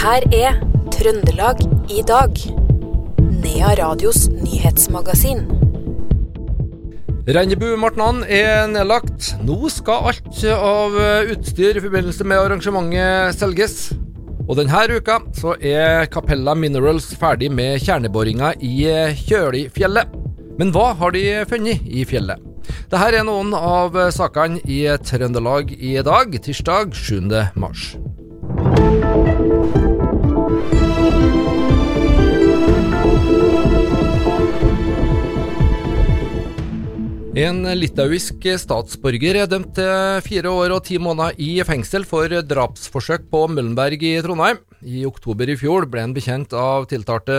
her 0.00 0.24
er 0.32 0.54
Trøndelag 0.94 1.58
i 1.92 2.00
dag. 2.08 2.38
Nea 3.42 3.72
Radios 3.76 4.30
nyhetsmagasin. 4.32 5.42
Rennebu-martnan 7.28 8.22
er 8.24 8.64
nedlagt. 8.72 9.34
Nå 9.44 9.68
skal 9.68 10.08
alt 10.08 10.40
av 10.54 10.96
utstyr 11.34 11.76
i 11.76 11.84
forbindelse 11.84 12.24
med 12.24 12.40
arrangementet 12.40 13.36
selges. 13.36 13.76
Og 14.48 14.56
denne 14.56 14.86
uka 14.88 15.18
så 15.36 15.52
er 15.60 16.08
Capella 16.08 16.56
Minerals 16.56 17.12
ferdig 17.20 17.52
med 17.52 17.76
kjerneboringa 17.84 18.54
i 18.56 18.88
Kjølifjellet. 19.20 20.16
Men 20.56 20.72
hva 20.72 20.94
har 20.96 21.12
de 21.12 21.26
funnet 21.50 21.84
i 21.84 22.08
fjellet? 22.08 22.40
Dette 22.88 23.04
er 23.04 23.28
noen 23.28 23.52
av 23.52 24.00
sakene 24.16 24.64
i 24.64 24.86
Trøndelag 25.04 25.76
i 25.76 25.98
dag, 26.00 26.40
tirsdag 26.40 26.96
7. 26.96 27.20
mars. 27.60 27.90
En 37.40 37.62
litauisk 37.78 38.42
statsborger 38.58 39.36
er 39.38 39.46
dømt 39.48 39.70
til 39.78 40.18
fire 40.26 40.50
år 40.50 40.74
og 40.74 40.82
ti 40.84 40.98
måneder 41.00 41.38
i 41.40 41.62
fengsel 41.64 42.04
for 42.04 42.28
drapsforsøk 42.28 43.30
på 43.32 43.44
Møllenberg 43.48 44.02
i 44.02 44.16
Trondheim. 44.20 44.58
I 44.82 45.06
oktober 45.08 45.48
i 45.48 45.56
fjor 45.60 45.86
ble 45.88 46.02
han 46.04 46.12
bekjent 46.16 46.52
av 46.56 46.88
tiltalte 46.90 47.38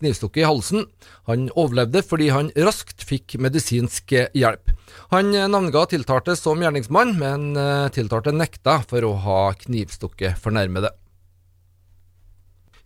knivstukket 0.00 0.42
i 0.42 0.48
halsen. 0.48 0.88
Han 1.30 1.46
overlevde 1.54 2.02
fordi 2.08 2.32
han 2.34 2.50
raskt 2.56 3.06
fikk 3.06 3.36
medisinsk 3.42 4.16
hjelp. 4.16 4.72
Han 5.14 5.30
navnga 5.30 5.84
tiltalte 5.94 6.34
som 6.38 6.62
gjerningsmann, 6.64 7.14
men 7.20 7.50
tiltalte 7.94 8.34
nekta 8.34 8.80
for 8.88 9.06
å 9.06 9.16
ha 9.28 9.42
knivstukket 9.62 10.40
fornærmede. 10.42 10.90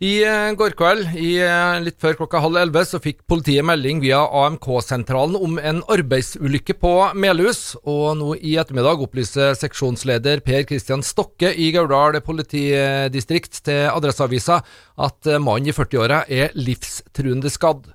I 0.00 0.22
eh, 0.24 0.54
går 0.56 0.72
kveld, 0.80 1.10
i 1.20 1.34
eh, 1.44 1.78
litt 1.84 1.98
før 2.00 2.14
klokka 2.22 2.40
halv 2.40 2.56
elleve, 2.56 2.86
så 2.88 2.96
fikk 3.04 3.18
politiet 3.28 3.66
melding 3.68 3.98
via 4.00 4.22
AMK-sentralen 4.24 5.36
om 5.36 5.58
en 5.60 5.82
arbeidsulykke 5.92 6.78
på 6.80 6.92
Melhus. 7.20 7.74
Og 7.84 8.14
nå 8.16 8.30
i 8.38 8.54
ettermiddag 8.62 9.02
opplyser 9.04 9.52
seksjonsleder 9.60 10.40
Per 10.46 10.64
Kristian 10.70 11.04
Stokke 11.04 11.52
i 11.52 11.68
Gauldal 11.76 12.16
politidistrikt 12.24 13.60
til 13.68 13.90
Adresseavisa 13.90 14.62
at 14.96 15.28
eh, 15.28 15.36
mannen 15.36 15.68
i 15.68 15.76
40-åra 15.76 16.22
er 16.32 16.56
livstruende 16.56 17.52
skadd. 17.52 17.92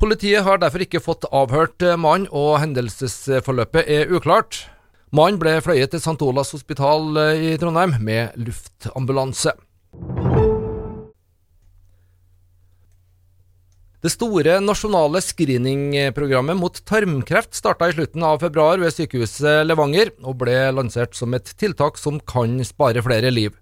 Politiet 0.00 0.48
har 0.48 0.64
derfor 0.64 0.86
ikke 0.86 1.04
fått 1.04 1.28
avhørt 1.28 1.84
mannen, 2.00 2.30
og 2.32 2.56
hendelsesforløpet 2.64 3.84
er 3.84 4.08
uklart. 4.16 4.64
Mannen 5.12 5.36
ble 5.42 5.58
fløyet 5.60 5.92
til 5.92 6.00
St. 6.00 6.20
Olavs 6.24 6.56
hospital 6.56 7.20
i 7.36 7.56
Trondheim 7.60 7.98
med 8.00 8.32
luftambulanse. 8.40 9.58
Det 13.98 14.12
store 14.14 14.60
nasjonale 14.62 15.18
screeningprogrammet 15.18 16.54
mot 16.54 16.76
tarmkreft 16.86 17.56
starta 17.58 17.88
i 17.90 17.94
slutten 17.96 18.22
av 18.22 18.36
februar 18.38 18.78
ved 18.78 18.94
sykehuset 18.94 19.64
Levanger, 19.66 20.12
og 20.22 20.36
ble 20.38 20.54
lansert 20.70 21.18
som 21.18 21.34
et 21.34 21.50
tiltak 21.58 21.98
som 21.98 22.20
kan 22.22 22.60
spare 22.62 23.02
flere 23.02 23.32
liv. 23.34 23.56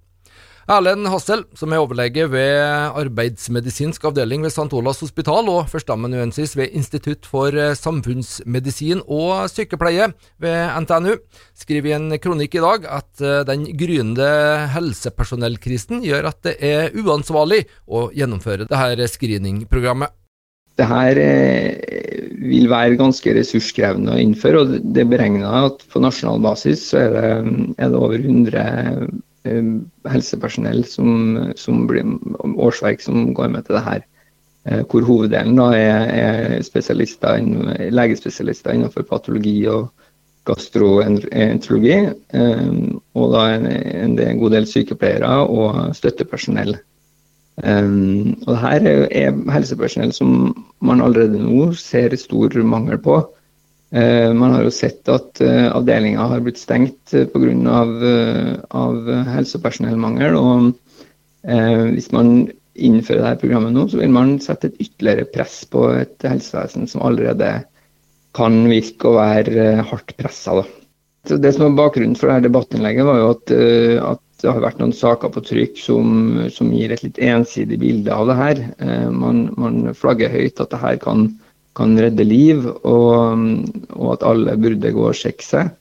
Erlend 0.68 1.08
Hassel, 1.08 1.46
som 1.56 1.72
er 1.72 1.80
overlege 1.80 2.26
ved 2.28 2.58
arbeidsmedisinsk 3.00 4.04
avdeling 4.10 4.44
ved 4.44 4.52
St. 4.52 4.66
Olavs 4.76 5.00
hospital 5.06 5.48
og 5.48 5.70
førsteamanuensis 5.72 6.52
ved 6.58 6.76
Institutt 6.76 7.24
for 7.24 7.56
samfunnsmedisin 7.80 9.00
og 9.06 9.46
sykepleie 9.48 10.10
ved 10.42 10.82
NTNU, 10.82 11.14
skriver 11.56 11.94
i 11.94 11.96
en 11.96 12.18
kronikk 12.20 12.58
i 12.58 12.64
dag 12.66 12.90
at 12.98 13.24
den 13.48 13.64
gryende 13.78 14.28
helsepersonellkrisen 14.76 16.04
gjør 16.04 16.28
at 16.34 16.44
det 16.44 16.58
er 16.60 16.92
uansvarlig 16.92 17.62
å 17.88 18.10
gjennomføre 18.12 18.68
dette 18.68 19.12
screeningprogrammet. 19.16 20.12
Det 20.76 20.86
her 20.90 21.18
eh, 21.20 22.32
vil 22.50 22.68
være 22.68 22.98
ganske 23.00 23.32
ressurskrevende 23.38 24.12
å 24.12 24.20
innføre. 24.20 24.62
og 24.62 24.74
Det 24.92 25.04
er 25.04 25.12
beregna 25.12 25.52
at 25.70 25.84
på 25.92 26.02
nasjonal 26.04 26.42
basis 26.44 26.90
så 26.90 27.06
er 27.06 27.14
det, 27.14 27.30
er 27.80 27.92
det 27.92 28.00
over 28.00 28.18
100 28.20 28.64
eh, 29.48 29.70
helsepersonell 30.12 30.84
som, 30.88 31.38
som 31.56 31.86
blir, 31.88 32.04
årsverk 32.44 33.00
som 33.04 33.32
går 33.36 33.54
med 33.54 33.64
til 33.66 33.78
det 33.78 33.86
her. 33.86 34.04
Eh, 34.68 34.82
hvor 34.90 35.06
hoveddelen 35.08 35.56
da 35.56 35.70
er, 35.78 36.10
er 36.12 36.66
spesialister, 36.66 37.40
legespesialister 37.96 38.76
innenfor 38.76 39.06
patologi 39.08 39.62
og 39.72 39.88
gastroenterologi. 40.46 41.96
Og 43.16 43.32
da 43.32 43.46
en, 43.56 43.64
en 44.20 44.20
god 44.42 44.52
del 44.54 44.68
sykepleiere 44.70 45.32
og 45.48 45.96
støttepersonell. 45.96 46.76
Um, 47.64 48.36
og 48.44 48.50
det 48.50 48.58
her 48.60 48.86
er 49.08 49.36
helsepersonell 49.48 50.10
som 50.12 50.50
man 50.84 51.00
allerede 51.00 51.40
nå 51.40 51.70
ser 51.80 52.12
stor 52.20 52.52
mangel 52.68 53.00
på. 53.00 53.22
Uh, 53.96 54.34
man 54.36 54.52
har 54.52 54.66
jo 54.66 54.74
sett 54.74 55.08
at 55.08 55.40
uh, 55.40 55.70
avdelinga 55.72 56.26
har 56.34 56.42
blitt 56.44 56.60
stengt 56.60 57.14
uh, 57.16 57.24
pga. 57.32 57.80
Uh, 58.02 58.52
av 58.76 59.08
helsepersonellmangel. 59.30 60.36
Og 60.36 60.68
uh, 61.48 61.84
hvis 61.94 62.10
man 62.12 62.50
innfører 62.76 63.24
dette 63.24 63.40
programmet 63.46 63.72
nå, 63.72 63.86
så 63.88 64.02
vil 64.02 64.12
man 64.12 64.36
sette 64.44 64.68
et 64.68 64.82
ytterligere 64.84 65.30
press 65.32 65.62
på 65.72 65.86
et 65.96 66.28
helsevesen 66.28 66.84
som 66.90 67.06
allerede 67.08 67.54
kan 68.36 68.66
virke 68.68 69.08
å 69.08 69.16
være 69.16 69.86
hardt 69.88 70.12
pressa. 70.18 70.60
Det 71.26 71.54
som 71.54 71.70
var 71.70 71.78
bakgrunnen 71.86 72.18
for 72.20 72.28
dette 72.28 72.50
debattinnlegget, 72.50 73.06
var 73.08 73.22
jo 73.22 73.30
at, 73.32 73.54
at 74.12 74.25
det 74.42 74.52
har 74.52 74.60
vært 74.60 74.80
noen 74.80 74.92
saker 74.92 75.32
på 75.32 75.42
trykk 75.48 75.80
som, 75.80 76.08
som 76.52 76.72
gir 76.74 76.92
et 76.92 77.02
litt 77.04 77.18
ensidig 77.22 77.78
bilde 77.80 78.12
av 78.12 78.28
det 78.28 78.36
her. 78.36 78.62
Eh, 78.84 79.08
man, 79.12 79.46
man, 79.56 79.80
flagger 79.96 80.32
høyt 80.32 80.60
at 80.60 80.72
det 80.74 80.80
her 80.82 80.98
kan, 81.00 81.30
kan 81.78 81.96
redde 82.00 82.26
liv, 82.26 82.66
og, 82.84 83.46
og, 83.96 84.08
at 84.16 84.26
alle 84.28 84.58
burde 84.60 84.92
gå 84.92 85.08
og 85.08 85.16
sjekke 85.16 85.46
seg. 85.46 85.72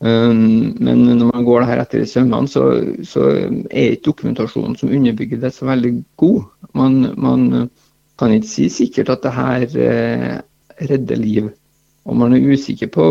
Um, 0.00 0.78
men 0.80 1.02
når 1.04 1.26
man 1.28 1.44
går 1.44 1.60
det 1.60 1.68
her 1.68 1.82
etter 1.82 2.04
i 2.06 2.08
sømmene, 2.08 2.48
så, 2.48 2.62
så, 3.04 3.26
er 3.68 3.96
ikke 3.96 4.06
dokumentasjonen 4.06 4.78
som 4.80 4.92
underbygger 4.96 5.42
det, 5.42 5.52
så 5.52 5.68
veldig 5.68 5.92
god. 6.22 6.46
Man, 6.78 7.02
man 7.20 7.68
kan 8.20 8.32
ikke 8.32 8.48
si 8.48 8.70
sikkert 8.72 9.12
at 9.12 9.26
det 9.26 9.34
her 9.36 9.66
eh, 9.82 10.38
redder 10.88 11.20
liv. 11.20 11.50
Og 12.08 12.16
man 12.16 12.32
er 12.32 12.46
usikker 12.54 12.88
på 12.94 13.06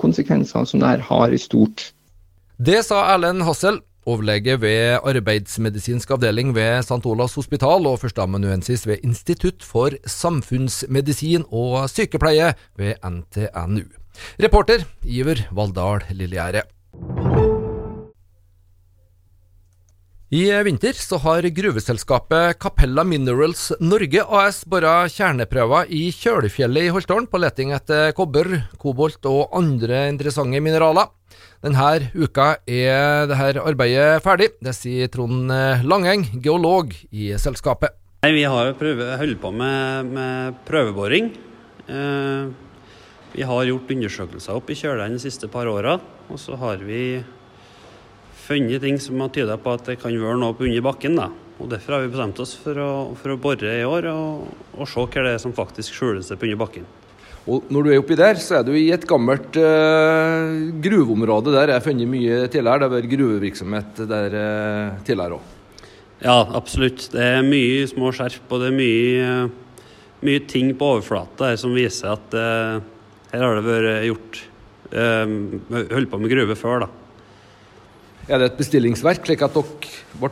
konsekvensene 0.00 0.66
som 0.66 0.80
det 0.80 0.94
her 0.94 1.04
har 1.10 1.34
i 1.34 1.40
stort. 1.40 1.90
Det 2.60 2.80
sa 2.84 3.02
Erlend 3.12 3.44
Hassel, 3.44 3.80
Overlege 4.06 4.56
ved 4.60 4.98
arbeidsmedisinsk 5.04 6.10
avdeling 6.10 6.54
ved 6.54 6.82
St. 6.82 7.06
Olavs 7.06 7.34
hospital 7.34 7.86
og 7.86 7.98
førsteamanuensis 8.00 8.86
ved 8.88 9.04
Institutt 9.04 9.64
for 9.64 9.92
samfunnsmedisin 10.06 11.44
og 11.52 11.90
sykepleie 11.90 12.54
ved 12.80 12.94
NTNU. 13.04 13.84
Reporter 14.40 14.84
Iver 15.04 15.46
Valldal 15.52 16.04
Lillegjerde. 16.10 16.62
I 20.30 20.44
vinter 20.62 20.94
så 20.94 21.16
har 21.24 21.42
gruveselskapet 21.42 22.60
Capella 22.62 23.02
Minerals 23.02 23.72
Norge 23.82 24.22
AS 24.22 24.60
bora 24.62 25.08
kjerneprøver 25.10 25.88
i 25.90 26.04
Kjølfjellet 26.14 26.86
i 26.86 26.92
Holtålen 26.94 27.26
på 27.26 27.40
leting 27.42 27.72
etter 27.74 28.12
kobber, 28.14 28.46
kobolt 28.78 29.26
og 29.26 29.56
andre 29.58 30.04
interessante 30.12 30.60
mineraler. 30.62 31.08
Denne 31.66 32.12
uka 32.14 32.46
er 32.62 33.26
dette 33.26 33.64
arbeidet 33.72 34.22
ferdig. 34.22 34.52
Det 34.62 34.76
sier 34.78 35.10
Trond 35.10 35.50
Langeng, 35.82 36.22
geolog 36.38 36.94
i 37.10 37.32
selskapet. 37.34 37.98
Vi 38.22 38.46
har 38.46 38.70
holdt 38.78 39.42
på 39.42 39.50
med, 39.50 40.14
med 40.14 40.62
prøveboring. 40.70 41.32
Eh, 41.90 42.54
vi 43.34 43.50
har 43.50 43.66
gjort 43.66 43.90
undersøkelser 43.98 44.62
opp 44.62 44.70
i 44.70 44.78
kjøleren 44.78 45.18
de 45.18 45.26
siste 45.26 45.50
par 45.50 45.66
åra. 45.66 45.98
Og 46.30 46.38
så 46.38 46.54
har 46.54 46.86
vi 46.86 47.18
funnet 48.50 48.82
ting 48.82 48.98
som 49.02 49.20
har 49.22 49.30
tyda 49.34 49.56
på 49.60 49.76
at 49.76 49.86
det 49.86 50.00
kan 50.02 50.14
være 50.14 50.38
noe 50.40 50.56
på 50.58 50.66
under 50.66 50.84
bakken. 50.84 51.18
da. 51.18 51.30
Og 51.60 51.68
Derfor 51.70 51.96
har 51.96 52.04
vi 52.04 52.14
bestemt 52.14 52.40
oss 52.42 52.54
for 52.58 52.78
å, 52.80 52.90
for 53.20 53.34
å 53.34 53.40
bore 53.40 53.76
i 53.76 53.84
år 53.86 54.08
og, 54.10 54.48
og 54.74 54.88
se 54.88 55.04
hva 55.04 55.26
det 55.26 55.36
er 55.36 55.42
som 55.42 55.54
faktisk 55.56 55.96
skjuler 55.96 56.24
seg 56.24 56.40
på 56.40 56.48
under 56.48 56.60
bakken. 56.64 56.88
Og 57.50 57.70
når 57.72 57.86
du 57.86 57.90
er 57.90 58.02
oppi 58.02 58.16
der, 58.18 58.36
så 58.40 58.58
er 58.58 58.66
du 58.66 58.74
i 58.76 58.90
et 58.92 59.06
gammelt 59.08 59.56
uh, 59.56 60.50
gruveområde 60.84 61.54
der 61.54 61.72
jeg 61.72 61.78
har 61.78 61.86
funnet 61.86 62.10
mye 62.10 62.42
tidligere. 62.52 62.82
Det 62.82 62.86
har 62.86 62.94
vært 62.94 63.10
gruvevirksomhet 63.14 64.02
der 64.10 64.36
uh, 64.36 65.00
tidligere 65.06 65.38
òg. 65.38 65.56
Ja, 66.20 66.36
absolutt. 66.58 67.06
Det 67.14 67.24
er 67.24 67.46
mye 67.46 67.86
små 67.88 68.12
skjerp, 68.12 68.44
og 68.52 68.60
det 68.60 68.68
er 68.68 68.76
mye, 68.76 69.30
mye 70.28 70.44
ting 70.52 70.74
på 70.76 70.92
overflata 70.98 71.54
som 71.60 71.72
viser 71.76 72.12
at 72.12 72.36
uh, 72.36 72.76
her 73.32 73.46
har 73.46 73.58
det 73.60 73.66
vært 73.68 74.08
gjort 74.10 74.46
Holdt 74.90 76.08
på 76.10 76.18
med 76.18 76.32
gruve 76.32 76.56
før, 76.58 76.80
da. 76.82 76.99
Er 78.30 78.38
det 78.38 78.52
et 78.52 78.60
bestillingsverk, 78.60 79.24
slik 79.26 79.40
at 79.42 79.56
dere 79.56 79.94
ble 80.20 80.30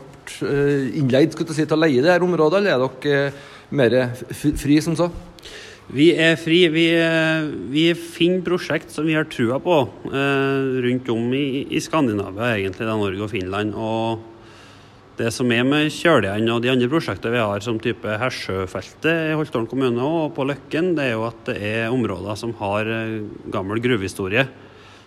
innleid 1.00 1.32
til 1.34 1.72
å 1.74 1.78
leie 1.80 2.02
det 2.04 2.12
her 2.12 2.22
området, 2.22 2.60
eller 2.60 2.76
er 2.76 2.84
dere 3.02 3.32
mer 3.74 3.96
fri 4.30 4.76
som 4.84 4.94
så? 4.94 5.08
Vi 5.88 6.10
er 6.20 6.36
fri. 6.36 6.60
Vi, 6.70 6.84
vi 7.72 7.84
finner 7.96 8.44
prosjekt 8.44 8.92
som 8.92 9.08
vi 9.08 9.16
har 9.16 9.26
trua 9.32 9.56
på 9.64 9.80
eh, 10.12 10.66
rundt 10.84 11.08
om 11.10 11.30
i, 11.32 11.64
i, 11.64 11.80
Skandinavia, 11.80 12.52
egentlig, 12.58 12.84
da, 12.84 12.94
Norge 13.00 13.24
og 13.24 13.32
Finland. 13.32 13.72
Og 13.74 15.16
Det 15.18 15.32
som 15.34 15.50
er 15.50 15.64
med 15.66 15.88
Kjøljen 15.90 16.46
og 16.54 16.60
de 16.62 16.70
andre 16.70 16.90
prosjektene 16.92 17.34
vi 17.34 17.42
har, 17.42 17.64
som 17.64 17.80
type 17.82 18.18
Hersjøfeltet 18.20 19.32
i 19.32 19.34
Holtålen 19.40 19.66
kommune 19.66 20.04
og 20.04 20.36
på 20.36 20.46
Løkken, 20.46 20.92
det 20.94 21.08
er 21.08 21.16
jo 21.16 21.26
at 21.26 21.40
det 21.48 21.58
er 21.58 21.90
områder 21.90 22.38
som 22.38 22.54
har 22.60 22.86
eh, 22.86 23.18
gammel 23.50 23.82
gruvehistorie. 23.82 24.46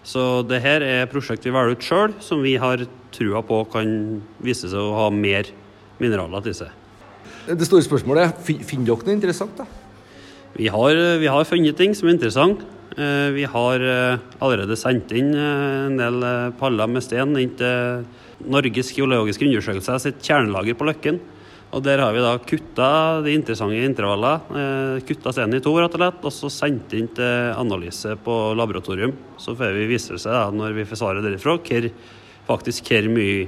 Så 0.07 0.41
det 0.49 0.61
her 0.63 0.81
er 0.81 1.09
prosjekt 1.09 1.45
vi 1.45 1.53
velger 1.53 1.77
ut 1.77 1.85
sjøl, 1.85 2.13
som 2.23 2.41
vi 2.41 2.55
har 2.61 2.81
trua 3.13 3.43
på 3.45 3.61
kan 3.71 4.21
vise 4.41 4.69
seg 4.71 4.79
å 4.81 4.95
ha 4.97 5.09
mer 5.13 5.49
mineraler 6.01 6.45
til 6.47 6.57
seg. 6.63 6.77
Det 7.45 7.67
store 7.67 7.85
spørsmålet 7.85 8.27
er, 8.27 8.61
finner 8.65 8.89
dere 8.89 9.07
noe 9.07 9.17
interessant? 9.17 9.57
da? 9.57 9.67
Vi 10.57 10.69
har, 10.73 11.01
vi 11.21 11.29
har 11.31 11.47
funnet 11.47 11.77
ting 11.77 11.93
som 11.97 12.09
er 12.09 12.17
interessant. 12.17 12.63
Eh, 12.97 13.29
vi 13.35 13.45
har 13.47 13.85
eh, 13.85 14.23
allerede 14.43 14.77
sendt 14.79 15.13
inn 15.15 15.31
en 15.37 15.99
del 15.99 16.25
paller 16.59 16.89
med 16.91 17.05
sten 17.05 17.37
inn 17.39 17.53
til 17.59 18.03
Norges 18.51 18.91
geologiske 18.95 19.45
undersøkelse 19.47 19.99
sitt 20.01 20.25
kjernelager 20.25 20.77
på 20.77 20.89
Løkken. 20.89 21.21
Og 21.71 21.83
Der 21.83 22.01
har 22.03 22.11
vi 22.11 22.19
da 22.19 22.35
kutta 22.37 23.23
de 23.23 23.31
interessante 23.31 23.79
intervallene, 23.79 24.41
eh, 24.59 25.03
kutta 25.07 25.31
stenen 25.31 25.55
i 25.55 25.63
to 25.63 25.71
rett 25.79 25.93
og 25.95 26.01
slett, 26.01 26.25
og 26.27 26.33
så 26.35 26.49
sendt 26.51 26.91
inn 26.97 27.07
til 27.07 27.53
analyse 27.55 28.17
på 28.19 28.55
laboratorium. 28.59 29.13
Så 29.39 29.55
får 29.55 29.71
vi 29.77 29.87
vise 29.87 30.19
seg 30.19 30.31
da, 30.35 30.49
når 30.51 30.75
vi 30.75 30.83
får 30.83 30.99
svaret 30.99 31.23
derifra, 31.23 31.55
hvor, 31.55 31.91
faktisk 32.49 32.91
hvor 32.91 33.07
mye 33.15 33.47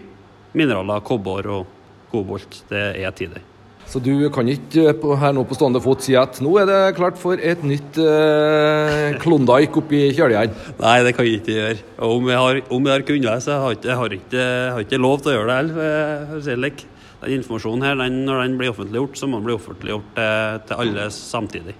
mineraler, 0.55 1.03
kobber 1.03 1.49
og 1.51 1.65
kobolt 2.13 2.63
det 2.69 3.03
er 3.03 3.11
til 3.11 3.33
det. 3.35 3.43
Så 3.91 3.99
du 3.99 4.29
kan 4.31 4.47
ikke 4.47 4.87
eh, 4.93 5.03
her 5.19 5.35
nå 5.35 5.43
på 5.43 5.57
stående 5.57 5.81
fot 5.83 6.01
si 6.05 6.15
at 6.15 6.39
nå 6.39 6.55
er 6.61 6.69
det 6.69 6.95
klart 6.95 7.19
for 7.19 7.35
et 7.35 7.59
nytt 7.67 7.99
eh, 7.99 9.19
Klondyke 9.19 9.83
oppi 9.83 10.05
Kjøljen? 10.15 10.55
Nei, 10.79 10.95
det 11.03 11.11
kan 11.17 11.27
jeg 11.27 11.41
ikke 11.41 11.59
gjøre. 11.59 11.83
Og 11.99 12.15
om 12.21 12.31
jeg 12.31 12.39
har, 12.39 12.63
om 12.71 12.87
jeg 12.87 12.95
har 12.95 13.05
kunnet, 13.11 13.43
så 13.43 13.59
har 13.59 13.75
jeg 13.75 13.81
ikke, 13.81 13.99
har 13.99 14.17
ikke, 14.17 14.47
har 14.77 14.87
ikke 14.87 15.03
lov 15.03 15.19
til 15.19 15.33
å 15.33 15.37
gjøre 15.41 15.59
det 15.59 16.41
heller. 16.47 16.87
Den 17.23 17.39
informasjonen 17.39 17.87
her, 17.87 17.97
den, 17.99 18.23
når 18.27 18.43
den 18.43 18.59
blir 18.59 18.73
offentliggjort, 18.73 19.17
så 19.19 19.29
må 19.29 19.39
den 19.39 19.47
bli 19.47 19.57
offentliggjort 19.57 20.13
til, 20.17 20.61
til 20.67 20.85
alle 20.85 21.09
samtidig. 21.15 21.75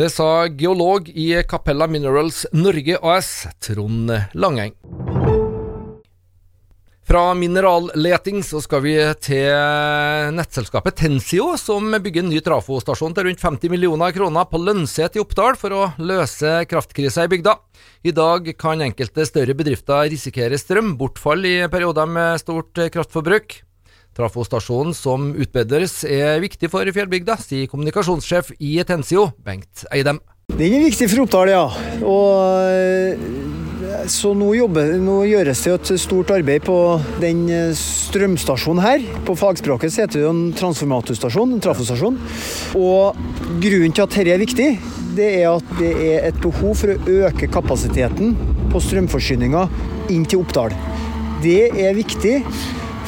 Det 0.00 0.08
sa 0.08 0.46
geolog 0.48 1.10
i 1.12 1.32
Capella 1.44 1.86
Minerals 1.90 2.46
Norge 2.56 2.96
AS, 3.02 3.46
Trond 3.60 4.10
Langeng. 4.32 4.72
Fra 7.10 7.34
mineralleting 7.34 8.38
så 8.46 8.60
skal 8.62 8.84
vi 8.84 8.92
til 9.18 9.50
nettselskapet 10.36 10.94
Tensio, 11.00 11.48
som 11.58 11.90
bygger 11.90 12.22
en 12.22 12.30
ny 12.30 12.38
trafostasjon 12.46 13.16
til 13.16 13.26
rundt 13.26 13.42
50 13.42 13.72
millioner 13.72 14.14
kroner 14.14 14.46
på 14.46 14.60
Lønset 14.62 15.18
i 15.18 15.22
Oppdal 15.24 15.58
for 15.58 15.74
å 15.74 15.88
løse 15.98 16.60
kraftkrisa 16.70 17.26
i 17.26 17.32
bygda. 17.32 17.56
I 18.06 18.14
dag 18.14 18.52
kan 18.54 18.86
enkelte 18.86 19.26
større 19.26 19.58
bedrifter 19.58 20.06
risikere 20.12 20.60
strømbortfall 20.60 21.50
i 21.50 21.56
perioder 21.72 22.06
med 22.14 22.38
stort 22.44 22.78
kraftforbruk. 22.94 23.58
Trafostasjonen 24.16 24.96
som 24.96 25.30
utbedres 25.38 26.02
er 26.04 26.40
viktig 26.42 26.70
for 26.72 26.88
fjellbygda, 26.96 27.38
sier 27.40 27.70
kommunikasjonssjef 27.70 28.54
i 28.58 28.76
Tensio, 28.86 29.30
Bengt 29.46 29.86
Eidem. 29.94 30.18
Den 30.50 30.74
er 30.74 30.82
viktig 30.82 31.06
for 31.12 31.24
Oppdal, 31.24 31.52
ja. 31.52 31.64
Og 32.02 33.50
så 34.10 34.32
nå, 34.36 34.48
jobber, 34.56 34.94
nå, 35.02 35.20
gjøres 35.28 35.62
det 35.64 35.72
et 35.74 35.90
stort 36.00 36.30
arbeid 36.34 36.64
på 36.66 36.76
den 37.22 37.44
eh, 37.52 37.72
strømstasjonen 37.76 38.82
her. 38.82 39.04
På 39.26 39.36
fagspråket 39.38 39.98
heter 40.02 40.22
det 40.22 40.28
en 40.30 40.42
transformatorstasjon, 40.56 41.54
en 41.54 41.62
trafostasjon. 41.64 42.18
Og 42.80 43.20
grunnen 43.62 43.94
til 43.94 44.06
at 44.06 44.16
dette 44.16 44.34
er 44.34 44.42
viktig, 44.42 44.68
det 45.16 45.30
er 45.42 45.48
at 45.52 45.72
det 45.78 45.92
er 46.06 46.28
et 46.30 46.42
behov 46.42 46.76
for 46.80 46.94
å 46.94 47.16
øke 47.28 47.50
kapasiteten 47.52 48.34
på 48.70 48.82
strømforsyninga 48.84 49.66
inn 50.14 50.26
til 50.28 50.44
Oppdal. 50.44 50.74
Det 51.44 51.70
er 51.70 51.96
viktig 51.96 52.40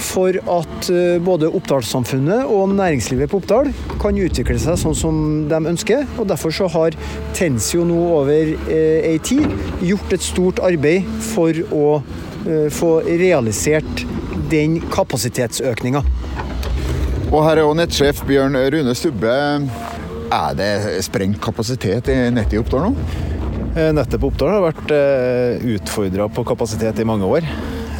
for 0.03 0.37
at 0.37 0.89
eh, 0.91 1.19
både 1.23 1.51
Oppdalssamfunnet 1.55 2.49
og 2.51 2.75
næringslivet 2.77 3.31
på 3.31 3.41
Oppdal 3.41 3.71
kan 4.03 4.19
utvikle 4.19 4.59
seg 4.61 4.79
sånn 4.81 4.97
som 4.99 5.17
de 5.51 5.61
ønsker. 5.73 6.05
og 6.19 6.29
Derfor 6.31 6.55
så 6.55 6.69
har 6.73 6.97
Tensio 7.37 7.87
nå 7.89 8.01
over 8.19 8.53
eh, 8.73 9.17
tid 9.25 9.47
gjort 9.85 10.15
et 10.15 10.27
stort 10.27 10.63
arbeid 10.65 11.09
for 11.33 11.63
å 11.73 11.87
eh, 11.99 12.69
få 12.73 12.93
realisert 13.07 14.07
den 14.53 14.81
kapasitetsøkninga. 14.93 16.05
Og 17.33 17.39
her 17.47 17.57
er 17.57 17.65
jo 17.65 17.77
nettsjef 17.79 18.25
Bjørn 18.29 18.59
Rune 18.75 18.97
Stubbe. 18.99 19.37
Er 20.33 20.57
det 20.57 20.73
sprengt 21.05 21.41
kapasitet 21.45 22.11
i 22.13 22.19
nettet 22.33 22.59
i 22.59 22.61
Oppdal 22.61 22.91
nå? 22.91 23.21
Eh, 23.73 23.93
nettet 23.97 24.21
på 24.21 24.29
Oppdal 24.29 24.57
har 24.59 24.67
vært 24.67 24.97
utfordra 25.79 26.29
på 26.33 26.45
kapasitet 26.53 27.01
i 27.01 27.09
mange 27.09 27.29
år. 27.39 27.47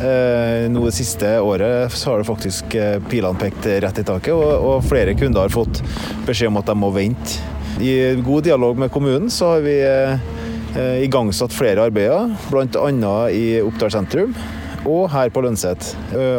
Eh, 0.03 0.69
nå 0.71 0.83
det 0.89 0.95
siste 0.97 1.29
året 1.41 1.93
så 1.95 2.11
har 2.11 2.19
det 2.19 2.27
faktisk 2.27 2.75
eh, 2.75 2.97
pilene 3.11 3.39
pekt 3.39 3.69
rett 3.85 4.01
i 4.03 4.05
taket, 4.07 4.35
og, 4.35 4.83
flere 4.89 5.15
kunder 5.15 5.45
har 5.45 5.55
fått 5.55 5.79
beskjed 6.27 6.51
om 6.51 6.59
at 6.59 6.71
de 6.71 6.75
må 6.79 6.91
vente. 6.95 7.39
I 7.83 8.17
god 8.21 8.45
dialog 8.49 8.79
med 8.79 8.91
kommunen 8.93 9.31
så 9.33 9.55
har 9.55 9.63
vi 9.65 9.77
eh, 9.87 10.99
igangsatt 11.05 11.55
flere 11.55 11.87
arbeider, 11.87 12.35
bl.a. 12.51 13.15
i 13.31 13.63
Oppdal 13.63 13.95
sentrum 13.95 14.35
og 14.83 15.07
her 15.13 15.31
på 15.31 15.45
Lønset. 15.45 15.93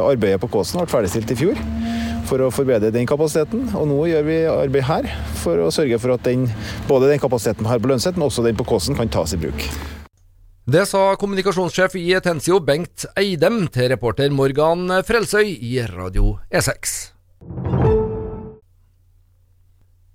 Arbeidet 0.03 0.41
på 0.43 0.49
Kåsen 0.51 0.81
ble 0.81 0.91
ferdigstilt 0.91 1.31
i 1.31 1.39
fjor 1.39 1.61
for 2.27 2.43
å 2.43 2.51
forbedre 2.51 2.91
den 2.91 3.07
kapasiteten. 3.07 3.69
Og 3.79 3.87
nå 3.87 4.01
gjør 4.11 4.27
vi 4.27 4.37
arbeid 4.51 4.87
her 4.89 5.07
for 5.39 5.63
å 5.63 5.71
sørge 5.71 6.01
for 6.03 6.17
at 6.17 6.27
den, 6.27 6.49
både 6.91 7.13
den 7.13 7.23
kapasiteten 7.23 7.71
her 7.71 7.79
på 7.79 7.93
Lønset, 7.93 8.19
men 8.19 8.27
også 8.27 8.43
den 8.43 8.59
på 8.59 8.67
Kåsen 8.67 8.99
kan 8.99 9.11
tas 9.15 9.37
i 9.37 9.39
bruk. 9.39 9.69
Det 10.63 10.85
sa 10.87 11.17
kommunikasjonssjef 11.19 11.97
i 11.99 12.05
Tensio 12.23 12.61
Bengt 12.63 13.03
Eidem 13.19 13.65
til 13.67 13.89
reporter 13.91 14.31
Morgan 14.31 14.87
Frelsøy 15.03 15.49
i 15.59 15.73
Radio 15.91 16.37
E6. 16.47 16.93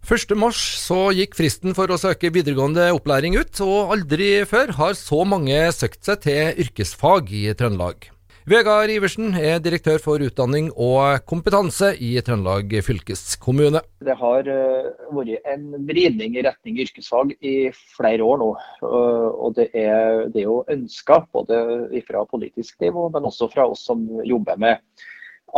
1. 0.09 0.33
mars 0.41 0.63
så 0.81 1.11
gikk 1.13 1.37
fristen 1.37 1.77
for 1.77 1.93
å 1.93 2.01
søke 2.01 2.33
videregående 2.33 2.89
opplæring 2.97 3.37
ut, 3.37 3.61
og 3.61 3.93
aldri 3.99 4.31
før 4.49 4.73
har 4.79 4.97
så 4.97 5.21
mange 5.29 5.67
søkt 5.77 6.09
seg 6.09 6.25
til 6.25 6.65
yrkesfag 6.65 7.29
i 7.29 7.51
Trøndelag. 7.53 8.09
Vegard 8.49 8.89
Iversen 8.89 9.35
er 9.37 9.59
direktør 9.61 9.99
for 10.01 10.23
utdanning 10.25 10.71
og 10.73 11.21
kompetanse 11.29 11.91
i 12.01 12.15
Trøndelag 12.25 12.71
fylkeskommune. 12.87 13.83
Det 14.01 14.15
har 14.17 14.49
eh, 14.49 14.87
vært 15.13 15.51
en 15.53 15.67
vridning 15.85 16.39
i 16.39 16.45
retning 16.47 16.79
yrkesfag 16.81 17.35
i 17.45 17.69
flere 17.99 18.25
år 18.25 18.41
nå. 18.41 18.49
Og 18.89 19.53
det 19.59 19.67
er, 19.77 20.25
det 20.33 20.41
er 20.41 20.47
jo 20.47 20.63
ønska 20.73 21.19
både 21.35 21.59
fra 22.09 22.25
politisk 22.31 22.81
nivå, 22.87 23.11
men 23.13 23.29
også 23.29 23.51
fra 23.53 23.69
oss 23.69 23.85
som 23.91 24.07
jobber 24.25 24.57
med 24.65 24.81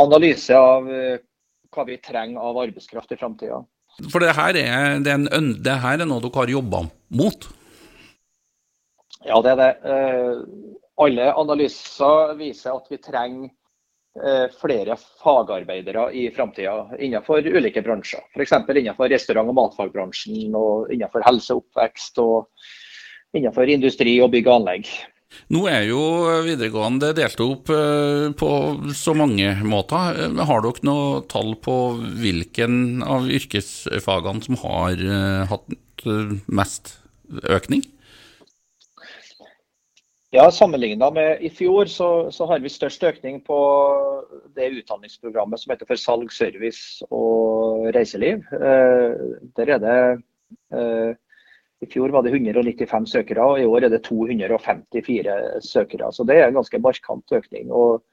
analyse 0.01 0.59
av 0.59 0.91
eh, 0.91 1.23
hva 1.71 1.87
vi 1.87 2.01
trenger 2.03 2.43
av 2.43 2.59
arbeidskraft 2.65 3.15
i 3.15 3.21
framtida. 3.21 3.63
For 4.11 4.19
det 4.25 4.35
her, 4.35 4.59
er, 4.59 4.99
det, 5.07 5.15
en, 5.31 5.53
det 5.63 5.79
her 5.85 6.03
er 6.03 6.11
noe 6.11 6.27
dere 6.27 6.43
har 6.43 6.57
jobba 6.59 6.83
mot? 7.23 7.51
Ja, 9.23 9.39
det 9.45 9.55
er 9.55 9.63
det. 9.63 9.73
Eh, 11.01 11.05
alle 11.05 11.33
analyser 11.35 12.35
viser 12.39 12.77
at 12.77 12.91
vi 12.91 12.99
trenger 13.01 13.51
eh, 14.21 14.51
flere 14.61 14.97
fagarbeidere 15.23 16.11
i 16.13 16.31
framtida 16.35 16.91
innenfor 16.99 17.47
ulike 17.47 17.83
bransjer. 17.83 18.23
F.eks. 18.35 18.53
innenfor 18.77 19.09
restaurant- 19.09 19.49
og 19.49 19.57
matfagbransjen, 19.57 20.55
og 20.55 20.93
innenfor 20.93 21.25
helse 21.25 21.55
og 21.55 21.65
oppvekst, 21.65 22.19
og 22.19 23.37
innenfor 23.37 23.71
industri 23.71 24.21
og 24.21 24.33
bygg 24.35 24.49
og 24.49 24.61
anlegg. 24.61 24.93
Nå 25.55 25.61
er 25.71 25.85
jo 25.87 26.01
videregående 26.43 27.13
delt 27.15 27.41
opp 27.45 27.71
eh, 27.71 28.29
på 28.35 28.51
så 28.99 29.15
mange 29.15 29.55
måter. 29.63 30.19
Har 30.43 30.65
dere 30.65 30.87
noe 30.87 31.23
tall 31.31 31.55
på 31.63 31.77
hvilken 32.19 33.05
av 33.07 33.31
yrkesfagene 33.31 34.43
som 34.43 34.59
har 34.65 34.99
eh, 34.99 35.47
hatt 35.49 36.05
mest 36.51 36.97
økning? 37.47 37.87
Ja, 40.33 40.51
Sammenligna 40.51 41.11
med 41.11 41.41
i 41.43 41.49
fjor, 41.51 41.89
så, 41.91 42.31
så, 42.31 42.47
har 42.47 42.61
vi 42.63 42.71
størst 42.71 43.03
økning 43.03 43.41
på 43.43 43.57
det 44.55 44.69
utdanningsprogrammet 44.77 45.59
som 45.59 45.73
heter 45.73 45.89
for 45.89 45.99
salg, 45.99 46.31
service 46.31 47.03
og 47.11 47.89
reiseliv. 47.97 48.45
Eh, 48.55 49.25
der 49.59 49.73
er 49.75 49.83
det 49.83 49.97
eh, 50.71 51.19
I 51.83 51.91
fjor 51.91 52.15
var 52.15 52.23
det 52.23 52.37
195 52.37 53.11
søkere, 53.11 53.43
og 53.43 53.59
i 53.59 53.67
år 53.67 53.89
er 53.89 53.95
det 53.97 54.05
254 54.07 55.35
søkere. 55.67 56.13
Så 56.15 56.23
det 56.23 56.39
er 56.39 56.47
en 56.47 56.61
ganske 56.61 56.79
markant 56.79 57.35
økning. 57.41 57.75
Og, 57.75 58.07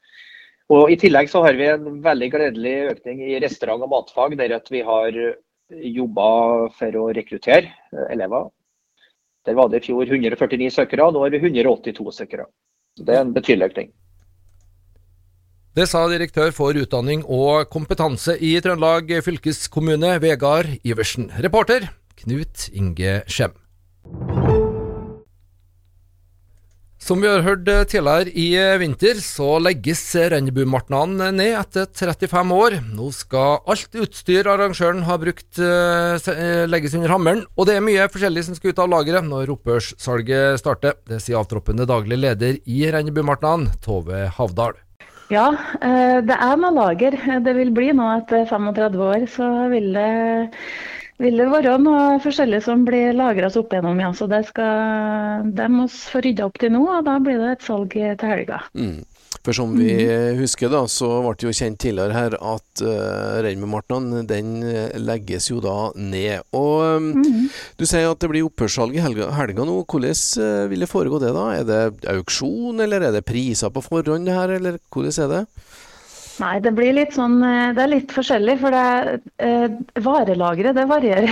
og 0.74 0.90
I 0.90 0.98
tillegg 0.98 1.30
så 1.30 1.46
har 1.46 1.54
vi 1.62 1.70
en 1.70 2.02
veldig 2.02 2.34
gledelig 2.34 2.78
økning 2.96 3.26
i 3.30 3.38
restaurant- 3.46 3.86
og 3.86 3.94
matfag, 3.94 4.40
der 4.42 4.58
vi 4.74 4.82
har 4.90 5.24
jobba 5.70 6.30
for 6.80 6.98
å 6.98 7.10
rekruttere 7.14 7.76
elever 8.10 8.50
der 9.48 9.56
var 9.56 9.72
det 9.72 9.82
i 9.82 9.88
fjor 9.88 10.04
149 10.04 10.74
søkere, 10.76 11.08
nå 11.16 11.24
er 11.26 11.32
vi 11.32 11.40
182 11.40 12.20
søkere. 12.20 12.50
Det 13.00 13.16
er 13.16 13.24
en 13.24 13.34
betydelig 13.34 13.72
økning. 13.72 13.94
Det 15.78 15.86
sa 15.86 16.02
direktør 16.10 16.50
for 16.58 16.74
utdanning 16.74 17.22
og 17.24 17.70
kompetanse 17.70 18.34
i 18.42 18.56
Trøndelag 18.66 19.14
fylkeskommune, 19.24 20.18
Vegard 20.24 20.74
Iversen. 20.82 21.30
Reporter 21.38 21.92
Knut 22.18 22.68
Inge 22.74 23.22
Skjem. 23.30 23.54
Som 27.08 27.22
vi 27.24 27.28
har 27.32 27.40
hørt 27.40 27.70
eh, 27.72 27.86
tidligere 27.88 28.34
i 28.36 28.50
eh, 28.60 28.74
vinter, 28.82 29.16
så 29.24 29.62
legges 29.64 30.02
Rennebumartnan 30.12 31.14
ned 31.38 31.54
etter 31.56 31.86
35 31.88 32.50
år. 32.52 32.74
Nå 32.98 33.08
skal 33.16 33.62
alt 33.64 33.96
utstyr 33.96 34.50
arrangøren 34.52 35.06
har 35.08 35.22
brukt 35.22 35.62
eh, 35.64 36.66
legges 36.68 36.98
under 37.00 37.14
hammeren, 37.16 37.46
og 37.56 37.70
det 37.70 37.78
er 37.78 37.86
mye 37.86 38.10
forskjellig 38.12 38.44
som 38.50 38.58
skal 38.58 38.76
ut 38.76 38.82
av 38.84 38.92
lageret 38.92 39.24
når 39.24 39.54
opphørssalget 39.56 40.60
starter. 40.60 41.00
Det 41.08 41.22
sier 41.24 41.40
avtroppende 41.40 41.88
daglig 41.88 42.20
leder 42.20 42.60
i 42.68 42.84
Rennebumartnan, 42.92 43.70
Tove 43.88 44.26
Havdal. 44.36 44.76
Ja, 45.32 45.48
det 45.80 46.36
er 46.36 46.60
noe 46.60 46.76
lager. 46.76 47.16
Det 47.44 47.56
vil 47.56 47.72
bli 47.76 47.94
nå 47.96 48.12
etter 48.18 48.44
35 48.52 49.00
år, 49.08 49.26
så 49.32 49.48
vil 49.72 49.94
det 49.96 50.12
vil 51.22 51.42
det 51.42 51.50
være 51.50 51.76
noe 51.82 52.18
forskjellig 52.22 52.62
som 52.66 52.86
blir 52.88 53.16
lagra 53.18 53.50
opp 53.50 53.74
igjennom, 53.74 54.00
ja. 54.04 54.14
Så 54.14 54.30
det 54.30 54.44
skal 54.52 55.52
de 55.58 55.68
må 55.74 55.88
få 55.90 56.24
rydda 56.26 56.48
opp 56.48 56.60
til 56.62 56.74
nå, 56.76 56.84
og 56.86 57.06
da 57.08 57.18
blir 57.24 57.40
det 57.42 57.54
et 57.58 57.68
salg 57.68 57.94
til 57.94 58.28
helga. 58.30 58.64
Mm. 58.78 59.00
For 59.44 59.56
som 59.56 59.74
vi 59.78 59.94
mm. 59.96 60.40
husker, 60.42 60.70
da, 60.72 60.82
så 60.92 61.08
ble 61.24 61.34
det 61.40 61.46
jo 61.48 61.56
kjent 61.56 61.80
tidligere 61.80 62.16
her 62.16 62.36
at 62.36 62.82
uh, 62.84 62.90
eh, 62.92 63.38
Reinmemartnan 63.46 64.26
den 64.28 64.58
eh, 64.66 64.96
legges 65.00 65.50
jo 65.52 65.62
da 65.64 65.92
ned. 65.96 66.44
Og 66.58 67.00
um, 67.00 67.10
mm. 67.22 67.48
du 67.80 67.86
sier 67.88 68.10
at 68.12 68.20
det 68.24 68.32
blir 68.32 68.48
opphørssalg 68.48 68.98
i 68.98 69.04
helga, 69.04 69.30
helga 69.38 69.68
nå. 69.68 69.78
Hvordan 69.88 70.68
vil 70.72 70.84
det 70.84 70.92
foregå 70.92 71.22
det, 71.24 71.32
da? 71.38 71.48
Er 71.56 71.68
det 71.68 72.12
auksjon, 72.18 72.84
eller 72.84 73.08
er 73.08 73.16
det 73.16 73.26
priser 73.28 73.72
på 73.74 73.86
forhånd 73.86 74.28
her, 74.32 74.58
eller 74.60 74.82
hvordan 74.92 75.24
er 75.26 75.34
det? 75.34 75.44
Nei, 76.38 76.58
det 76.62 76.74
blir 76.78 76.94
litt 76.94 77.16
sånn 77.18 77.40
eh, 77.46 77.72
Det 77.76 77.84
er 77.84 77.92
litt 77.94 78.12
forskjellig. 78.14 78.58
For 78.62 78.76
det, 78.76 79.22
eh, 79.42 79.78
varelageret 80.06 80.78
det 80.78 80.86
varierer. 80.90 81.32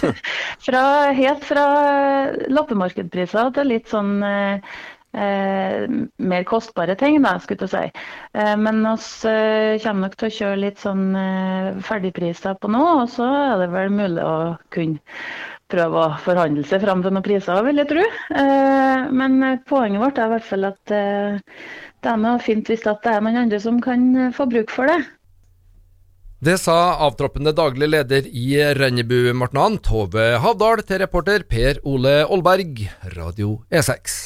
fra, 0.66 0.82
helt 1.16 1.46
fra 1.48 1.68
loppemarkedpriser 2.52 3.54
til 3.56 3.72
litt 3.72 3.88
sånn 3.92 4.18
eh, 4.26 4.74
eh, 5.16 5.86
mer 6.16 6.44
kostbare 6.48 6.96
ting, 7.00 7.20
da, 7.24 7.36
skulle 7.42 7.68
jeg 7.68 7.72
si. 7.72 8.04
Eh, 8.36 8.54
men 8.60 8.82
vi 8.84 9.32
eh, 9.32 9.80
kommer 9.84 10.08
nok 10.08 10.18
til 10.20 10.28
å 10.30 10.36
kjøre 10.40 10.62
litt 10.66 10.84
sånn 10.84 11.08
eh, 11.18 11.72
ferdigpriser 11.88 12.60
på 12.60 12.72
nå, 12.74 12.84
og 13.04 13.10
så 13.14 13.28
er 13.54 13.64
det 13.64 13.72
vel 13.74 13.94
mulig 13.94 14.24
å 14.24 14.36
kunne 14.74 15.00
prøve 15.74 16.06
å 16.06 16.14
forhandle 16.24 16.64
seg 16.70 16.84
fram 16.86 17.02
til 17.04 17.12
noen 17.12 17.26
priser, 17.26 17.64
vil 17.66 17.82
jeg 17.82 17.90
tro. 17.90 18.06
men 19.20 19.40
poenget 19.68 20.02
vårt 20.02 20.18
er 20.18 20.30
i 20.30 20.34
hvert 20.36 20.48
fall 20.48 20.70
at 20.70 20.94
det 22.04 22.12
er 22.12 22.40
fint 22.44 22.68
hvis 22.68 22.84
det 22.84 23.10
er 23.10 23.22
noen 23.24 23.44
andre 23.46 23.60
som 23.60 23.80
kan 23.84 24.08
eh, 24.16 24.32
få 24.36 24.48
bruk 24.50 24.72
for 24.74 24.90
det. 24.90 25.00
Det 26.44 26.58
sa 26.60 26.98
avtroppende 27.06 27.54
daglig 27.56 27.88
leder 27.88 28.26
i 28.28 28.58
Rennebu-Martnan, 28.76 29.78
Tove 29.80 30.34
Havdal, 30.44 30.84
til 30.84 31.00
reporter 31.00 31.46
Per 31.48 31.80
Ole 31.88 32.18
Aalberg, 32.26 32.84
Radio 33.16 33.62
E6. 33.72 34.20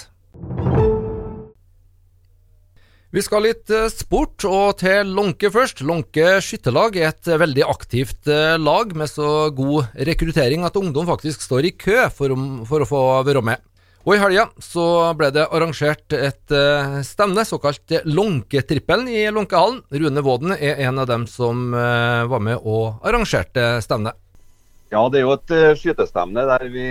Vi 3.08 3.22
skal 3.24 3.46
litt 3.46 3.70
eh, 3.72 3.86
sport, 3.88 4.44
og 4.44 4.82
til 4.82 5.14
Lånke 5.16 5.48
først. 5.48 5.80
Lånke 5.80 6.42
skytterlag 6.44 6.98
er 7.00 7.06
et 7.08 7.30
veldig 7.40 7.64
aktivt 7.64 8.28
eh, 8.28 8.58
lag 8.60 8.92
med 8.92 9.08
så 9.08 9.48
god 9.56 9.96
rekruttering 10.04 10.66
at 10.68 10.76
ungdom 10.76 11.08
faktisk 11.08 11.40
står 11.40 11.70
i 11.70 11.72
kø 11.72 12.02
for, 12.12 12.36
for 12.68 12.84
å 12.84 12.88
få 12.90 13.00
være 13.24 13.40
med. 13.48 13.64
Og 14.04 14.12
i 14.12 14.20
helga 14.20 14.44
så 14.60 14.84
ble 15.16 15.30
det 15.32 15.46
arrangert 15.48 16.12
et 16.16 16.52
stevne, 17.04 17.42
såkalt 17.44 17.92
Lånketrippelen 18.08 19.08
i 19.12 19.24
Lånkehallen. 19.32 19.82
Rune 19.88 20.22
Våden 20.24 20.54
er 20.56 20.80
en 20.86 21.02
av 21.02 21.08
dem 21.10 21.26
som 21.28 21.74
var 21.74 22.40
med 22.40 22.62
og 22.62 23.02
arrangerte 23.04 23.82
stevnet. 23.84 24.16
Ja, 24.94 25.02
det 25.12 25.20
er 25.20 25.26
jo 25.26 25.34
et 25.34 25.54
skytestevne 25.82 26.46
der 26.48 26.64
vi, 26.72 26.86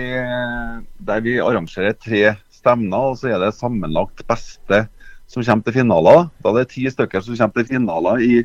der 1.10 1.24
vi 1.24 1.40
arrangerer 1.42 1.98
tre 1.98 2.22
stevner. 2.54 3.10
Og 3.10 3.18
så 3.18 3.32
er 3.32 3.42
det 3.42 3.56
sammenlagt 3.56 4.22
beste 4.28 4.84
som 5.28 5.44
kommer 5.44 5.66
til 5.66 5.76
finaler. 5.76 6.26
Da 6.42 6.54
det 6.56 6.64
er 6.64 6.72
ti 6.72 6.88
stykker 6.90 7.24
som 7.24 7.36
kommer 7.36 7.60
til 7.60 7.70
finaler 7.76 8.24
i, 8.24 8.42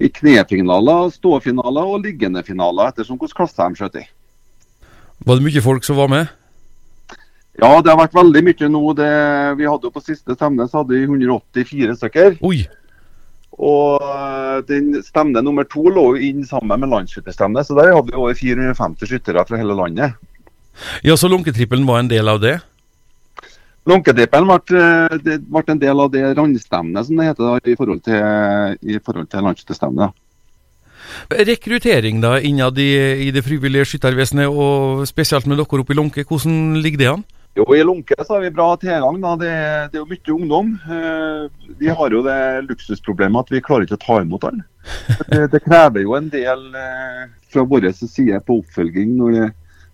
i 0.00 0.10
knefinaler, 0.20 1.10
ståfinaler 1.14 1.92
og 1.94 2.06
liggende 2.06 2.44
finaler, 2.46 2.92
ettersom 2.92 3.18
hvilken 3.18 3.42
klasse 3.42 3.68
de 3.68 3.80
skjøt 3.80 4.00
i. 4.02 4.06
Var 5.26 5.38
det 5.38 5.46
mye 5.48 5.64
folk 5.64 5.86
som 5.86 5.98
var 5.98 6.12
med? 6.12 6.32
Ja, 7.56 7.70
det 7.80 7.88
har 7.88 8.02
vært 8.02 8.16
veldig 8.16 8.42
mye 8.44 8.68
nå. 8.68 8.82
Det, 8.98 9.12
vi 9.56 9.68
hadde 9.68 9.88
jo 9.88 9.94
På 9.94 10.02
siste 10.04 10.36
stevne 10.36 10.66
så 10.68 10.82
hadde 10.82 10.92
vi 10.92 11.06
184 11.08 11.96
stykker. 12.02 12.36
Oi. 12.44 12.66
Og 13.56 14.04
eh, 14.04 14.58
den 14.68 14.90
stevne 15.04 15.40
nummer 15.40 15.64
to 15.64 15.86
lå 15.88 16.10
jo 16.12 16.24
inn 16.28 16.44
sammen 16.44 16.82
med 16.82 16.92
landsskytterstevnet, 16.92 17.64
så 17.64 17.76
der 17.78 17.94
hadde 17.94 18.12
vi 18.12 18.18
over 18.20 18.36
450 18.36 19.08
skyttere 19.08 19.44
fra 19.48 19.60
hele 19.60 19.76
landet. 19.78 20.18
Ja, 21.00 21.16
Så 21.16 21.30
Lunketrippelen 21.32 21.86
var 21.88 22.02
en 22.02 22.10
del 22.12 22.28
av 22.28 22.42
det? 22.42 22.58
Lunketrippelen 23.86 24.48
ble, 24.50 24.80
eh, 24.80 25.38
ble, 25.38 25.64
en 25.68 25.82
del 25.82 26.00
av 26.02 26.10
det 26.10 26.24
randstevnet 26.34 27.06
som 27.06 27.20
det 27.20 27.28
heter 27.28 27.70
i 27.70 27.76
forhold 27.78 28.02
til, 28.02 28.78
i 28.82 28.98
forhold 28.98 29.28
til 29.30 29.46
landsskytterstevnet. 29.46 30.22
Rekruttering 31.30 32.20
da 32.20 32.36
innad 32.42 32.78
i, 32.82 32.90
i 33.28 33.30
det 33.30 33.44
frivillige 33.46 33.86
skyttervesenet, 33.92 34.50
og 34.50 35.06
spesielt 35.06 35.46
med 35.46 35.60
dere 35.60 35.82
oppe 35.82 35.94
i 35.94 35.98
Lunke, 35.98 36.26
hvordan 36.26 36.80
ligger 36.82 36.98
det 36.98 37.10
an? 37.12 37.24
Jo, 37.56 37.64
I 37.72 37.84
Lunke 37.86 38.16
så 38.20 38.34
har 38.34 38.42
vi 38.44 38.50
bra 38.52 38.74
tilgang. 38.76 39.20
da. 39.22 39.36
Det, 39.40 39.52
det 39.92 39.96
er 39.96 40.02
jo 40.02 40.10
mye 40.10 40.34
ungdom. 40.34 40.74
Eh, 40.92 41.70
vi 41.78 41.88
har 41.88 42.12
jo 42.12 42.20
det 42.26 42.40
luksusproblemet 42.66 43.46
at 43.46 43.52
vi 43.54 43.62
klarer 43.64 43.86
ikke 43.86 43.96
å 43.96 44.02
ta 44.02 44.18
imot 44.20 44.44
alle. 44.50 44.66
Det, 45.30 45.46
det 45.50 45.62
krever 45.64 46.04
jo 46.04 46.12
en 46.14 46.28
del 46.30 46.60
eh, 46.78 47.22
fra 47.50 47.64
vår 47.66 47.88
side 47.96 48.38
på 48.46 48.60
oppfølging. 48.60 49.16
når 49.18 49.32
det 49.38 49.46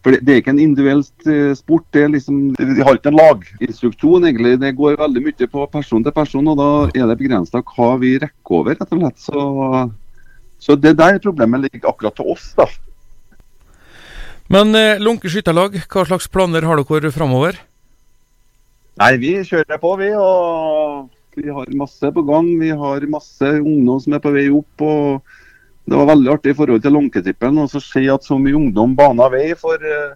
for 0.03 0.15
det, 0.15 0.25
det, 0.27 0.35
er 0.35 0.41
ikke 0.43 0.53
en 0.57 0.63
individuell 0.63 1.03
eh, 1.31 1.53
sport. 1.55 1.85
det 1.95 2.03
er 2.03 2.09
liksom, 2.11 2.39
De 2.59 2.83
har 2.83 2.97
ikke 2.99 3.13
en 3.13 3.19
laginstruksjon, 3.21 4.27
egentlig. 4.27 4.57
Det 4.59 4.73
går 4.79 4.99
veldig 4.99 5.23
mye 5.29 5.49
på 5.53 5.67
person 5.71 6.03
til 6.03 6.15
person. 6.17 6.49
og 6.51 6.59
Da 6.59 6.71
er 6.99 7.07
det 7.07 7.19
begrensa 7.21 7.63
hva 7.63 7.93
vi 8.03 8.17
rekker 8.19 8.57
over. 8.59 8.75
rett 8.75 8.97
og 8.97 9.03
slett. 9.05 9.23
Så, 9.23 9.45
så 10.59 10.77
det 10.77 10.97
der 10.99 11.21
problemet 11.23 11.69
ligger 11.69 11.93
akkurat 11.93 12.19
til 12.19 12.33
oss. 12.35 12.51
da. 12.59 12.67
Men 14.51 14.75
eh, 14.75 14.99
Lunke 14.99 15.31
skytterlag, 15.31 15.79
hva 15.87 16.05
slags 16.09 16.27
planer 16.27 16.67
har 16.67 16.83
dere 16.83 17.15
framover? 17.15 17.61
Nei, 18.99 19.13
Vi 19.23 19.37
kjører 19.47 19.79
på, 19.81 19.95
vi. 20.03 20.11
og 20.19 21.09
Vi 21.39 21.47
har 21.47 21.71
masse 21.79 22.11
på 22.11 22.27
gang. 22.27 22.51
Vi 22.59 22.75
har 22.75 23.07
masse 23.07 23.55
ungdom 23.63 24.03
som 24.03 24.19
er 24.19 24.25
på 24.27 24.35
vei 24.35 24.49
opp. 24.51 24.83
og 24.83 25.23
Det 25.85 25.99
var 25.99 26.13
veldig 26.13 26.33
artig 26.33 26.51
i 26.53 26.59
forhold 26.59 26.83
til 26.85 26.95
Lunketippen 26.95 27.59
å 27.59 27.69
se 27.73 28.03
at 28.13 28.27
så 28.27 28.35
mye 28.39 28.59
ungdom 28.59 28.95
baner 28.99 29.33
vei 29.33 29.49
for 29.59 29.83
eh, 29.83 30.13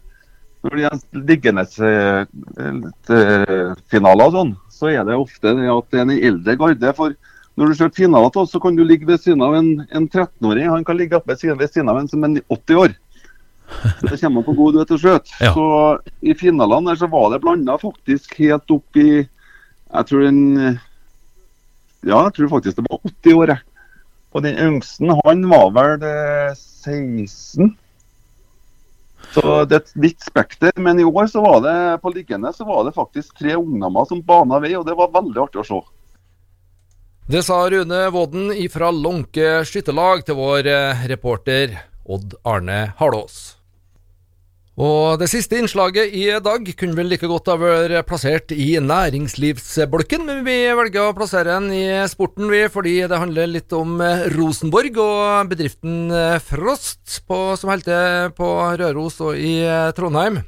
når 0.66 0.72
det 0.72 0.82
gjelder 0.82 1.26
liggendesfinaler 1.30 4.26
og 4.26 4.34
sånn, 4.34 4.52
så 4.72 4.84
er 4.90 5.04
det 5.06 5.16
ofte 5.18 5.54
det 5.58 5.68
at 5.70 5.90
det 5.92 5.98
er 5.98 6.04
en 6.06 6.16
eldre 6.16 6.56
garde. 6.58 6.92
for 6.96 7.08
når 7.56 7.64
du 7.70 7.74
kjører 7.78 7.96
finaler 7.96 8.30
til 8.32 8.42
oss, 8.42 8.52
så 8.52 8.60
kan 8.60 8.76
du 8.76 8.84
ligge 8.84 9.06
ved 9.08 9.20
siden 9.22 9.42
av 9.44 9.54
en, 9.56 9.70
en 9.88 10.08
13-åring. 10.08 10.68
Han 10.68 10.84
kan 10.84 10.96
ligge 10.98 11.22
ved 11.24 11.38
siden 11.40 11.88
av 11.88 11.98
en 12.00 12.08
som 12.10 12.24
er 12.26 12.42
80 12.52 12.74
år. 12.82 12.90
Det 14.02 14.20
kommer 14.20 14.42
på 14.46 14.58
god 14.58 14.76
rett 14.80 14.94
og 14.94 15.00
slett. 15.00 15.26
Ja. 15.40 15.52
Så 15.56 15.64
I 16.20 16.34
finalene 16.38 16.90
der 16.92 16.98
så 17.00 17.06
var 17.10 17.26
det 17.32 17.42
blanda 17.42 17.74
faktisk 17.80 18.38
helt 18.38 18.70
opp 18.70 18.96
i 19.00 19.24
Jeg 19.24 20.04
tror 20.06 20.20
den 20.22 20.78
Ja, 22.06 22.18
jeg 22.26 22.34
tror 22.36 22.48
faktisk 22.58 22.76
det 22.76 22.86
var 22.86 22.98
80 23.08 23.34
år. 23.40 23.48
Og 24.36 24.44
den 24.44 24.58
yngste, 24.60 25.16
han 25.24 25.44
var 25.48 25.70
vel 25.72 26.02
16. 26.04 27.64
Eh, 27.64 27.74
så 29.32 29.64
det 29.64 29.78
er 29.78 29.82
et 29.82 29.94
vidt 29.96 30.24
spekter. 30.24 30.74
Men 30.76 31.00
i 31.00 31.06
år 31.08 31.30
så 31.32 31.40
var 31.44 31.62
det 31.64 31.76
på 32.02 32.12
liggende 32.12 32.52
så 32.52 32.66
var 32.68 32.84
det 32.84 32.96
faktisk 32.96 33.38
tre 33.40 33.56
ungdommer 33.56 34.04
som 34.08 34.20
bana 34.20 34.60
vei, 34.60 34.74
og 34.76 34.84
det 34.88 34.96
var 34.98 35.14
veldig 35.14 35.40
artig 35.46 35.62
å 35.64 35.68
se. 35.70 35.80
Det 37.26 37.42
sa 37.42 37.64
Rune 37.66 38.04
Våden 38.14 38.52
fra 38.70 38.92
Lånke 38.94 39.64
skytterlag 39.66 40.22
til 40.28 40.38
vår 40.38 40.68
eh, 40.70 41.06
reporter 41.10 41.72
Odd 42.06 42.36
Arne 42.46 42.92
Halås. 43.00 43.56
Og 44.76 45.16
det 45.16 45.30
siste 45.32 45.56
innslaget 45.56 46.12
i 46.12 46.26
dag 46.44 46.66
kunne 46.76 46.96
vel 46.98 47.08
like 47.08 47.28
godt 47.30 47.48
ha 47.48 47.54
vært 47.56 48.04
plassert 48.10 48.52
i 48.52 48.74
næringslivsbolken, 48.84 50.26
men 50.28 50.42
vi 50.44 50.56
velger 50.76 51.06
å 51.06 51.14
plassere 51.16 51.54
den 51.54 51.70
i 51.72 51.86
sporten, 52.12 52.50
vi, 52.52 52.60
fordi 52.68 52.98
det 53.08 53.20
handler 53.22 53.48
litt 53.48 53.72
om 53.72 53.94
eh, 54.04 54.26
Rosenborg 54.34 55.00
og 55.00 55.48
bedriften 55.54 56.12
eh, 56.12 56.36
Frost, 56.44 57.22
på, 57.24 57.38
som 57.56 57.72
holder 57.72 58.34
på 58.36 58.50
Røros 58.82 59.16
og 59.24 59.40
i 59.40 59.62
eh, 59.64 59.94
Trondheim. 59.96 60.42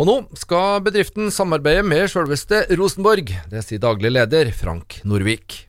Og 0.00 0.08
nå 0.08 0.16
skal 0.40 0.80
bedriften 0.88 1.28
samarbeide 1.28 1.84
med 1.84 2.08
selveste 2.08 2.64
Rosenborg. 2.72 3.34
Det 3.52 3.66
sier 3.66 3.84
daglig 3.84 4.14
leder 4.16 4.48
Frank 4.56 5.02
Norvik. 5.04 5.66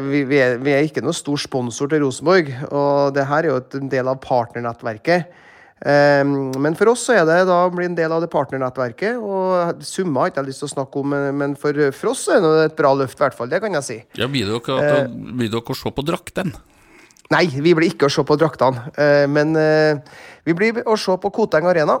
Vi, 0.00 0.24
vi, 0.24 0.40
er, 0.40 0.56
vi 0.64 0.72
er 0.72 0.88
ikke 0.88 1.04
noen 1.04 1.20
stor 1.20 1.36
sponsor 1.36 1.92
til 1.92 2.06
Rosenborg, 2.06 2.48
og 2.72 3.12
det 3.12 3.28
her 3.28 3.44
er 3.44 3.52
jo 3.52 3.62
en 3.82 3.92
del 3.92 4.08
av 4.08 4.24
partnernettverket. 4.24 5.28
Ehm, 5.82 6.52
men 6.62 6.76
for 6.78 6.92
oss 6.92 7.06
så 7.08 7.16
er 7.16 7.24
det 7.26 7.40
da 7.48 7.62
å 7.66 7.72
bli 7.74 7.88
en 7.88 7.96
del 7.98 8.12
av 8.14 8.22
det 8.22 8.30
partnernettverket. 8.32 9.18
og 9.18 9.82
Summa 9.86 10.24
har 10.24 10.32
ikke 10.32 10.44
jeg 10.44 10.50
lyst 10.52 10.62
til 10.64 10.70
å 10.70 10.74
snakke 10.76 11.02
om, 11.02 11.16
men 11.40 11.56
for, 11.58 11.80
for 11.96 12.12
oss 12.12 12.26
er 12.30 12.42
det 12.44 12.52
et 12.68 12.76
bra 12.78 12.92
løft, 12.98 13.18
i 13.18 13.24
hvert 13.24 13.38
fall. 13.38 13.50
Det 13.50 13.62
kan 13.64 13.80
jeg 13.80 13.88
si. 13.88 13.98
Ja, 14.20 14.30
Blir 14.30 14.52
dere, 14.52 15.08
uh, 15.08 15.42
dere 15.42 15.62
å 15.62 15.78
se 15.78 15.92
på 15.92 16.06
drakten? 16.06 16.54
Nei, 17.32 17.46
vi 17.48 17.74
blir 17.74 17.94
ikke 17.94 18.10
å 18.10 18.12
se 18.12 18.24
på 18.28 18.38
draktene. 18.38 18.90
Uh, 18.94 19.26
men 19.30 19.56
uh, 19.58 20.22
vi 20.46 20.56
blir 20.58 20.82
å 20.86 20.98
se 21.00 21.16
på 21.18 21.34
Koteng 21.34 21.70
Arena. 21.70 22.00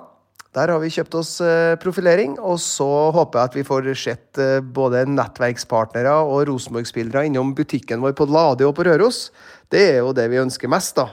Der 0.52 0.68
har 0.68 0.82
vi 0.82 0.90
kjøpt 0.92 1.14
oss 1.16 1.30
eh, 1.40 1.78
profilering, 1.80 2.34
og 2.36 2.58
så 2.60 2.84
håper 3.16 3.38
jeg 3.38 3.48
at 3.48 3.54
vi 3.56 3.62
får 3.64 3.86
sett 3.96 4.40
eh, 4.42 4.58
både 4.60 5.06
nettverkspartnere 5.08 6.12
og 6.26 6.42
Rosenborg-spillere 6.50 7.24
innom 7.30 7.54
butikken 7.56 8.04
vår 8.04 8.12
på 8.18 8.26
Lade 8.28 8.66
og 8.68 8.74
på 8.76 8.84
Røros. 8.84 9.30
Det 9.72 9.80
er 9.94 10.02
jo 10.02 10.12
det 10.12 10.26
vi 10.28 10.42
ønsker 10.42 10.68
mest, 10.68 10.98
da. 11.00 11.08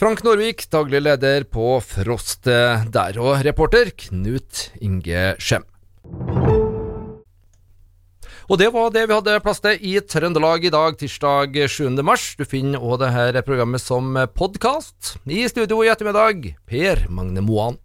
Frank 0.00 0.22
Norvik, 0.24 0.64
daglig 0.72 1.02
leder 1.04 1.44
på 1.44 1.76
Frost 1.84 2.48
der, 2.48 3.18
og 3.20 3.44
reporter 3.46 3.92
Knut 3.94 4.70
Inge 4.82 5.34
Skjem. 5.38 5.66
Og 8.50 8.58
det 8.58 8.72
var 8.74 8.90
det 8.92 9.04
vi 9.06 9.14
hadde 9.14 9.36
plass 9.44 9.62
til 9.62 9.78
i 9.86 9.94
Trøndelag 10.02 10.64
i 10.66 10.72
dag, 10.74 10.96
tirsdag 10.98 11.54
7. 11.70 11.86
mars. 12.04 12.32
Du 12.36 12.42
finner 12.48 12.82
òg 12.82 13.04
dette 13.04 13.44
programmet 13.46 13.80
som 13.84 14.16
podkast. 14.34 15.14
I 15.24 15.46
studio 15.52 15.84
i 15.84 15.92
ettermiddag, 15.92 16.50
Per 16.66 17.06
Magne 17.08 17.44
Moan. 17.44 17.78